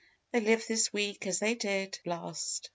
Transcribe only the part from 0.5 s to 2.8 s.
this week as they did last.